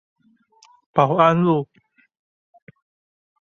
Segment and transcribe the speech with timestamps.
[0.93, 1.67] 保安路